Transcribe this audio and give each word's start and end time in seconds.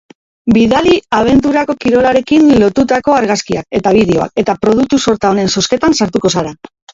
Bidali 0.55 0.93
abenturako 1.17 1.75
kirolarekin 1.85 2.47
lotutako 2.63 3.13
argazkiak 3.17 3.79
eta 3.81 3.93
bideoak 3.99 4.43
eta 4.45 4.57
produktu-sorta 4.65 5.33
honen 5.35 5.53
zozketan 5.59 5.99
sartuko 6.01 6.35
zara. 6.39 6.57